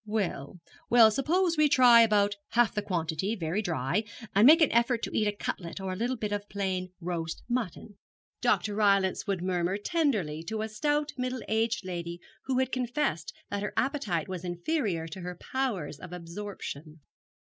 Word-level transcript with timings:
Well, 0.07 0.59
well, 0.89 1.11
suppose 1.11 1.57
we 1.57 1.69
try 1.69 2.01
about 2.01 2.35
half 2.53 2.73
the 2.73 2.81
quantity, 2.81 3.35
very 3.35 3.61
dry, 3.61 4.03
and 4.33 4.47
make 4.47 4.59
an 4.63 4.71
effort 4.71 5.03
to 5.03 5.15
eat 5.15 5.27
a 5.27 5.31
cutlet 5.31 5.79
or 5.79 5.93
a 5.93 5.95
little 5.95 6.15
bit 6.15 6.31
of 6.31 6.49
plain 6.49 6.91
roast 6.99 7.43
mutton, 7.47 7.99
Dr. 8.41 8.73
Rylance 8.73 9.27
would 9.27 9.43
murmur 9.43 9.77
tenderly 9.77 10.41
to 10.45 10.63
a 10.63 10.69
stout 10.69 11.11
middle 11.19 11.43
aged 11.47 11.85
lady 11.85 12.19
who 12.45 12.57
had 12.57 12.71
confessed 12.71 13.31
that 13.51 13.61
her 13.61 13.73
appetite 13.77 14.27
was 14.27 14.43
inferior 14.43 15.07
to 15.07 15.21
her 15.21 15.35
powers 15.39 15.99
of 15.99 16.13
absorption. 16.13 17.01